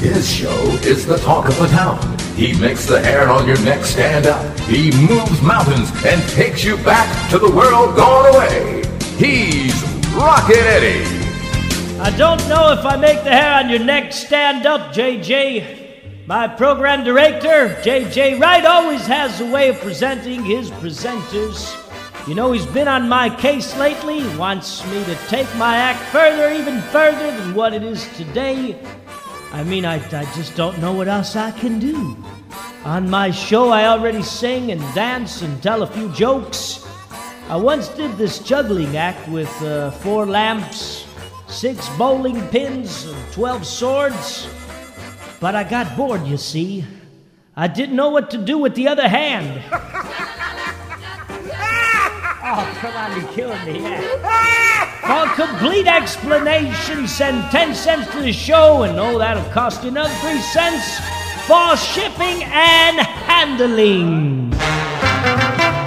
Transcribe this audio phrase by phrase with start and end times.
[0.00, 1.98] His show is the talk of the town.
[2.36, 4.58] He makes the hair on your neck stand up.
[4.60, 8.84] He moves mountains and takes you back to the world gone away.
[9.16, 9.74] He's
[10.14, 11.02] Rockin' Eddie.
[11.98, 16.26] I don't know if I make the hair on your neck stand up, JJ.
[16.28, 21.74] My program director, JJ Wright, always has a way of presenting his presenters.
[22.28, 24.22] You know, he's been on my case lately.
[24.36, 28.78] Wants me to take my act further, even further than what it is today.
[29.52, 32.16] I mean, I, I just don't know what else I can do.
[32.84, 36.86] On my show, I already sing and dance and tell a few jokes.
[37.48, 41.06] I once did this juggling act with uh, four lamps,
[41.46, 44.48] six bowling pins, and 12 swords.
[45.40, 46.84] But I got bored, you see.
[47.56, 49.62] I didn't know what to do with the other hand.
[52.56, 53.80] oh, come on, you're killing me.
[53.80, 54.00] Yeah.
[55.08, 60.14] For complete explanation, send 10 cents to the show, and oh, that'll cost you another
[60.16, 60.98] 3 cents
[61.46, 64.50] for shipping and handling.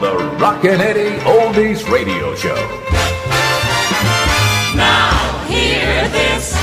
[0.00, 2.54] The Rockin' Eddie Oldies Radio Show.
[4.74, 6.54] Now hear this.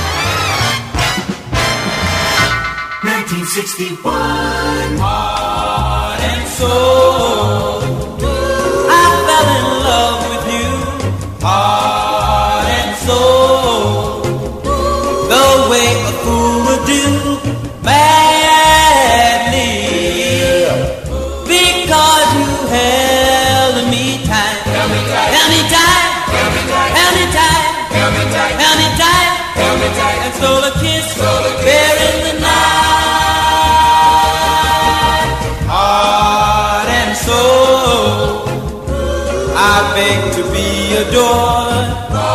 [3.04, 4.98] 1961.
[4.98, 7.77] Heart and soul.
[39.98, 42.27] Beg to be adored.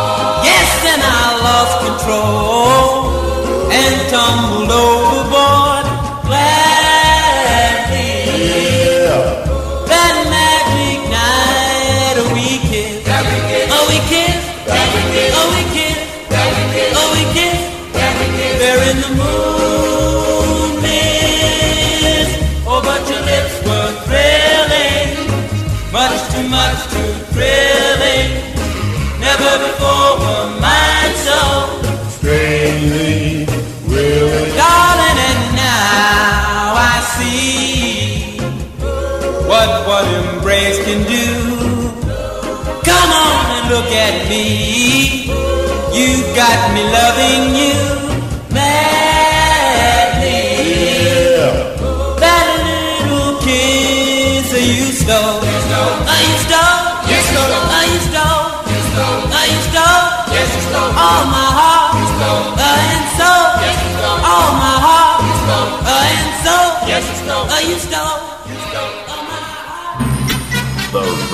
[32.18, 33.44] Strangely.
[34.56, 38.38] Darling, and now I see
[39.46, 41.28] what one embrace can do.
[42.82, 45.26] Come on and look at me.
[45.92, 47.53] You got me loving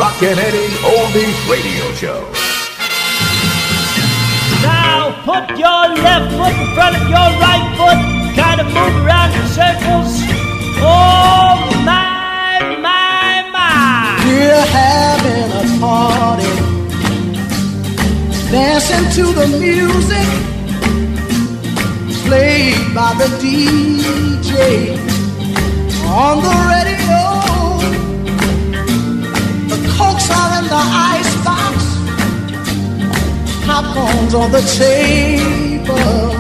[0.01, 2.21] Rockin' Eddie Oldies Radio Show.
[4.63, 8.01] Now put your left foot in front of your right foot,
[8.35, 10.25] kind of move around in circles.
[10.81, 14.25] Oh my, my, my.
[14.25, 16.49] We're having a party,
[18.51, 20.29] dancing to the music
[22.25, 24.97] played by the DJ
[26.09, 27.20] on the radio.
[30.81, 31.77] Icebox,
[33.67, 36.31] popcorn's on the table.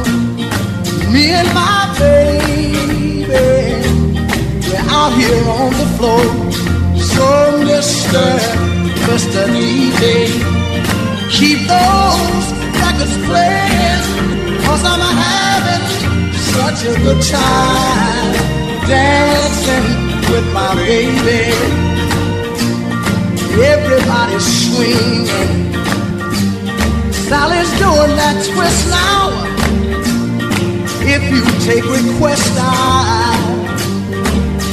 [1.12, 6.24] Me and my baby, we're out here on the floor.
[6.96, 7.26] So,
[7.68, 8.24] Mr.
[9.08, 9.42] Mr.
[9.54, 10.30] DJ,
[11.30, 12.46] keep those
[12.80, 14.02] records playing,
[14.64, 15.84] cause I'm having
[16.54, 18.32] such a good time
[18.86, 19.86] dancing
[20.32, 21.89] with my baby.
[23.59, 25.27] Everybody's swinging.
[27.12, 29.31] Sally's doing that twist now.
[31.02, 33.35] If you take requests, I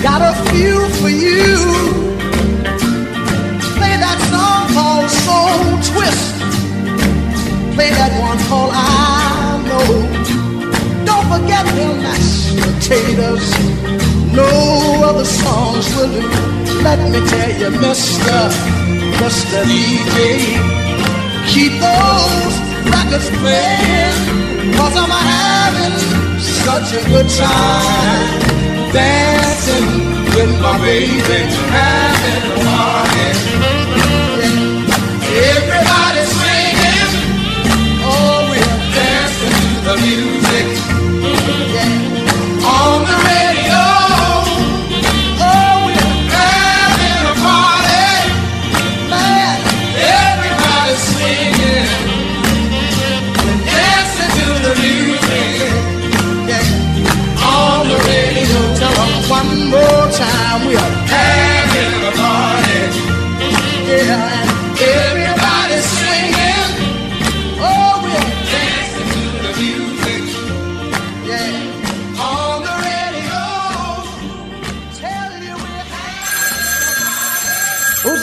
[0.01, 1.57] got a few for you.
[3.77, 6.33] Play that song called Soul Twist.
[7.75, 11.06] Play that one called I Know.
[11.06, 13.76] Don't forget them mashed potatoes.
[14.37, 16.21] No other songs will do.
[16.83, 18.37] Let me tell you, Mr.
[19.17, 19.63] Mr.
[19.65, 20.19] DJ,
[21.51, 22.55] keep those
[22.93, 24.17] records playing.
[24.77, 25.97] Cause I'm having
[26.39, 28.29] such a good time
[28.93, 29.87] dancing
[30.35, 31.17] with my baby,
[31.73, 33.56] having a party.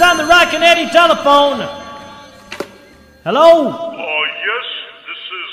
[0.02, 1.61] On the Rockin' Eddie telephone.
[3.23, 3.69] Hello?
[3.70, 4.67] Uh, yes,
[5.06, 5.50] this is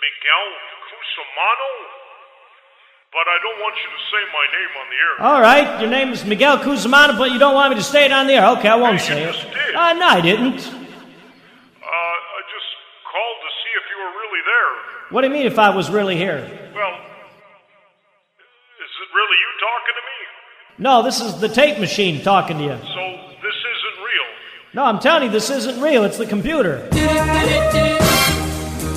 [0.00, 0.46] Miguel
[0.86, 1.70] Cusimano,
[3.12, 5.14] but I don't want you to say my name on the air.
[5.26, 8.12] All right, your name is Miguel Cusimano, but you don't want me to say it
[8.12, 8.46] on the air.
[8.58, 9.32] Okay, I won't Hey, say you it.
[9.34, 9.74] just did.
[9.74, 10.54] Uh, no, I didn't.
[10.54, 12.70] Uh, I just
[13.10, 14.70] called to see if you were really there.
[15.10, 16.38] What do you mean if I was really here?
[16.38, 16.94] Well,
[18.78, 20.84] is it really you talking to me?
[20.84, 22.70] No, this is the tape machine talking to you.
[22.70, 23.29] So this isn't real.
[24.72, 26.04] No, I'm telling you, this isn't real.
[26.04, 26.86] It's the computer.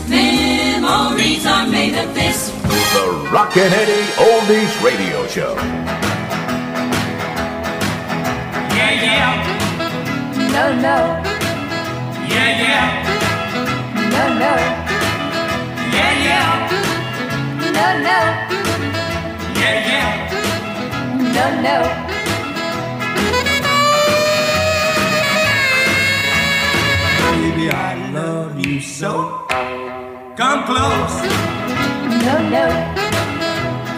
[0.08, 2.52] Memories are made of this.
[2.52, 5.56] The Rockin' Eddie Oldies Radio Show.
[8.75, 9.34] Yeah, yeah.
[10.54, 10.98] No, no,
[12.30, 12.86] Yeah, yeah.
[13.96, 14.54] no, no,
[15.92, 16.70] Yeah, yeah.
[17.74, 18.20] no, no,
[19.60, 21.34] Yeah, yeah.
[21.34, 22.12] no, no.
[28.84, 29.46] So.
[30.36, 31.16] Come close,
[32.26, 32.66] No, no,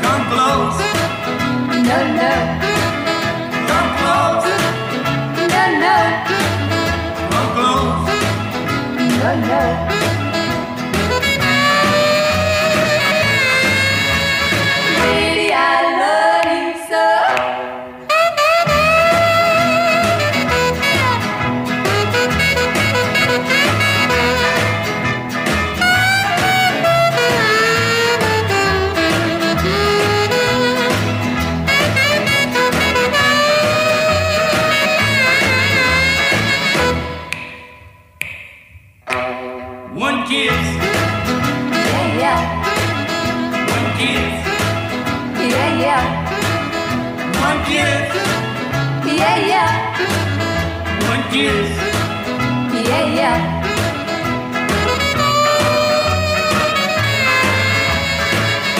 [0.02, 0.80] come close,
[1.88, 2.32] no, no,
[3.70, 4.50] come close,
[5.54, 5.98] no, no,
[7.32, 8.10] come close.
[9.22, 9.95] no, no.
[39.96, 42.42] One kiss, Yeah, yeah,
[43.74, 44.34] one kiss,
[45.54, 46.04] yeah, yeah,
[47.46, 48.08] one kiss,
[49.20, 49.72] yeah, yeah,
[51.10, 51.70] one kiss.
[52.90, 53.38] yeah, yeah.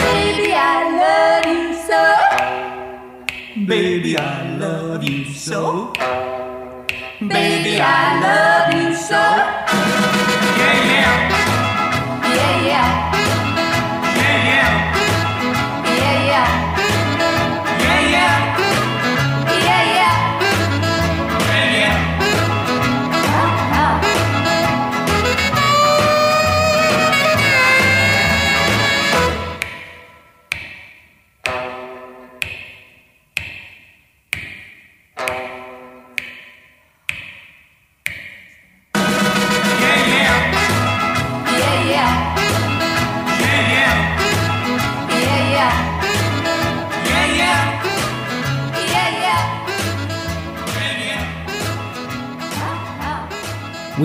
[0.02, 2.00] Baby, I love you so.
[3.66, 5.92] Baby, I love you so.
[7.20, 8.95] Baby, I love you so.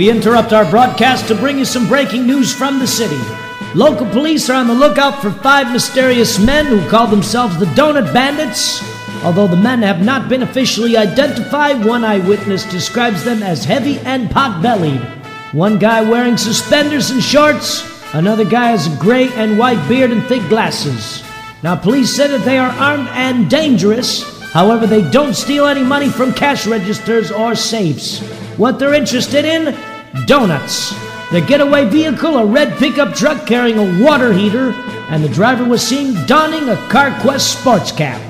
[0.01, 3.21] We interrupt our broadcast to bring you some breaking news from the city.
[3.75, 8.11] Local police are on the lookout for five mysterious men who call themselves the Donut
[8.11, 8.81] Bandits.
[9.23, 14.31] Although the men have not been officially identified, one eyewitness describes them as heavy and
[14.31, 15.01] pot bellied.
[15.51, 20.25] One guy wearing suspenders and shorts, another guy has a gray and white beard and
[20.25, 21.21] thick glasses.
[21.61, 24.23] Now, police said that they are armed and dangerous.
[24.49, 28.19] However, they don't steal any money from cash registers or safes.
[28.57, 29.90] What they're interested in?
[30.25, 30.93] Donuts.
[31.31, 34.71] The getaway vehicle, a red pickup truck carrying a water heater,
[35.09, 38.21] and the driver was seen donning a CarQuest sports cap.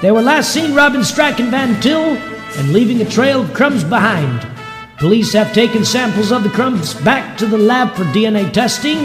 [0.00, 2.16] They were last seen robbing Strack & Van Til
[2.56, 4.46] and leaving a trail of crumbs behind.
[4.98, 8.98] Police have taken samples of the crumbs back to the lab for DNA testing.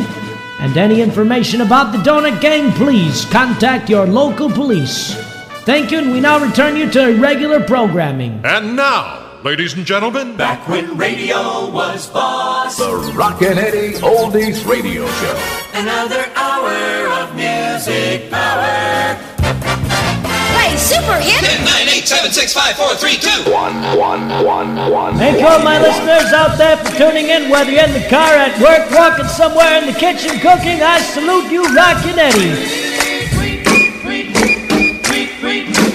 [0.59, 5.15] And any information about the Donut Gang, please contact your local police.
[5.63, 8.41] Thank you, and we now return you to regular programming.
[8.43, 12.77] And now, ladies and gentlemen, Back when radio was boss.
[12.77, 15.37] The Rockin' Eddie Oldies Radio Show.
[15.73, 19.17] Another hour of music power.
[19.39, 21.39] Play super hit.
[21.39, 23.51] 10, 9, 8, 7, 6, 5, 4, 3, 2.
[23.51, 25.15] One, one, one, one.
[25.17, 28.33] Thank you, all my listeners out there, for tuning in, whether you're in the car,
[28.33, 30.81] at work, walking somewhere in the kitchen, cooking.
[30.81, 32.89] I salute you, Rockin' Eddie.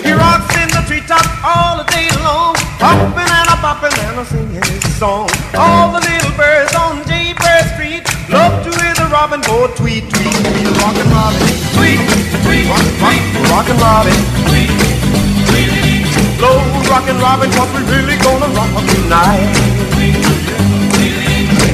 [0.05, 1.74] He rocks in the treetop all the day long,
[2.81, 5.29] hopping and a bopping and a singing his song.
[5.55, 10.35] All the little birds on Jaybird Street love to hear the robin go tweet, tweet,
[10.35, 11.43] tweet, rockin' robin,
[11.77, 12.01] tweet,
[12.45, 12.85] tweet, rock,
[13.53, 14.71] rockin' robin, tweet,
[15.49, 15.71] tweet,
[16.41, 16.59] low
[16.91, 19.49] rockin' robin, 'cause we really gonna rock tonight.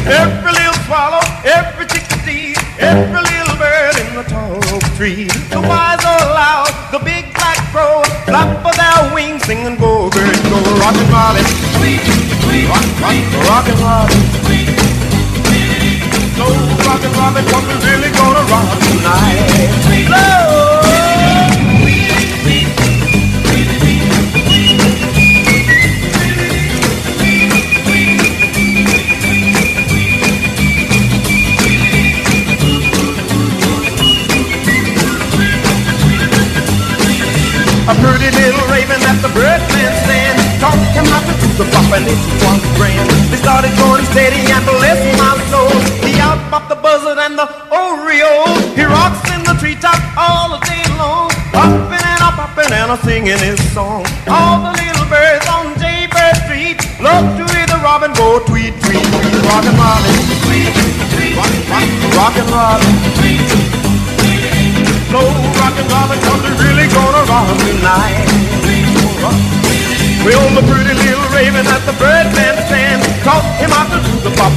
[0.07, 5.29] Every little swallow, every chickadee, every little bird in the tall oak tree.
[5.51, 7.33] The wise or loud, the big
[7.81, 11.47] crow, flap of their wings, sing and go, bird, go, rockin' robin,
[11.77, 12.05] tweet,
[12.69, 13.17] rock, rock,
[13.49, 14.21] rockin' Robin.
[16.37, 16.53] Slow
[16.87, 17.45] rockin' Robin,
[52.91, 54.03] a singing his song.
[54.27, 58.99] All the little birds on Jaybird Street Love to hear the robin go tweet, tweet,
[58.99, 59.35] tweet.
[59.47, 60.11] Rockin' Robin,
[60.43, 60.75] tweet,
[61.15, 61.87] tweet, rock, rock,
[62.19, 63.47] rockin' Robin, tweet,
[65.07, 68.27] slow rockin' Robin, cause we're really gonna rock tonight.
[70.27, 73.01] Well, the pretty little raven at the birdman stand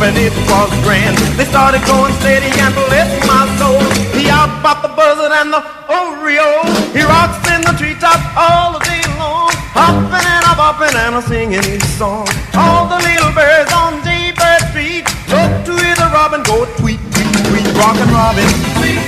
[0.04, 1.16] and it was grand.
[1.40, 3.80] They started going steady and bless my soul.
[4.12, 6.68] He outbopped the buzzard and the oriole.
[6.92, 11.22] He rocks in the treetop all the day long, hopping and a bopping and a
[11.24, 12.28] singing his song.
[12.52, 17.32] All the little birds on Jaybird Street look to hear the robin go tweet, tweet,
[17.48, 18.50] tweet, rockin' Robin.
[18.84, 19.00] tweet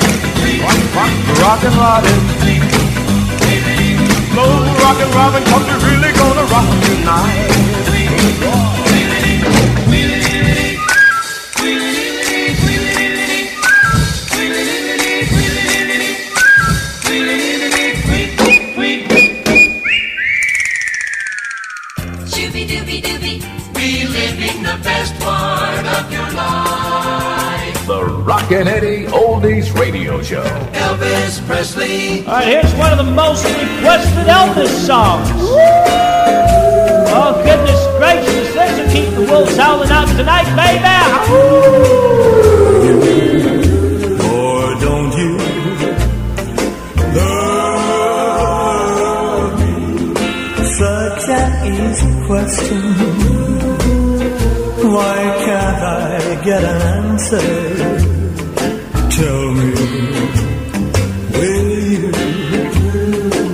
[0.64, 1.12] Rock, rock,
[1.44, 2.18] rockin' Robin.
[2.40, 2.64] Tweet,
[4.32, 7.66] Slow rockin' Robin, cause we're really gonna rock tonight.
[7.92, 8.85] Shooby
[28.48, 30.44] The Rockin' Eddie Oldies Radio Show.
[30.44, 32.24] Elvis Presley.
[32.28, 35.28] All right, here's one of the most requested Elvis songs.
[37.10, 38.54] Oh, goodness gracious.
[38.54, 40.86] This will keep the wolves howling out tonight, baby.
[44.30, 45.38] Or don't you
[48.36, 48.62] love
[49.60, 49.76] me?
[50.66, 52.82] Such an easy question.
[54.94, 58.15] Why can't I get an answer?
[59.16, 59.72] Tell me,
[61.32, 62.12] will you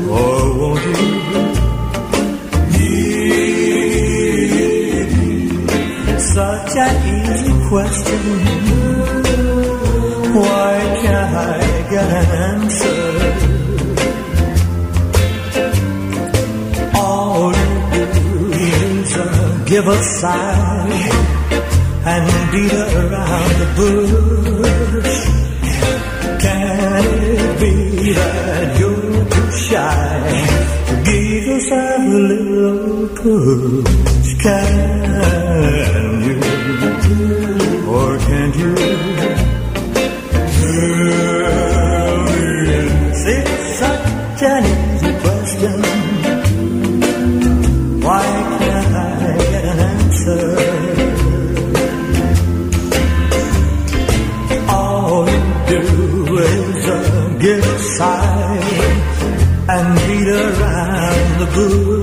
[0.10, 0.98] or won't you?
[2.74, 3.52] Need?
[6.20, 8.24] Such an easy question.
[10.34, 11.62] Why can't I
[11.94, 13.02] get an answer?
[16.98, 17.54] All
[17.94, 19.26] you do is uh,
[19.68, 21.10] give a sigh
[22.14, 24.31] and beat around the bush.
[33.24, 33.84] Little?
[34.42, 36.40] Can you
[37.88, 38.76] or can't you?
[43.24, 45.82] It's such an easy question.
[48.02, 48.26] Why
[48.60, 50.44] can't I get an answer?
[54.70, 55.82] All you do
[56.38, 58.62] is uh, give a sigh
[59.70, 62.01] and beat around the bush.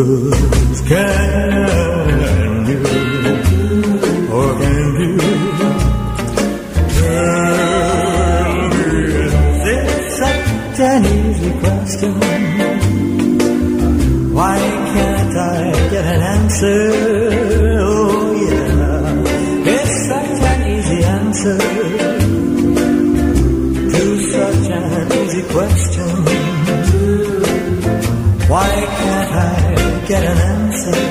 [0.00, 0.80] Push?
[0.88, 2.80] Can you
[4.36, 5.12] or can you?
[6.96, 8.90] Tell me,
[9.72, 12.12] it's such an easy question.
[14.36, 14.58] Why
[14.94, 16.82] can't I get an answer?
[17.80, 21.58] Oh yeah, it's such an easy answer
[23.92, 24.02] to
[24.34, 26.29] such an easy question.
[30.10, 31.09] get an answer.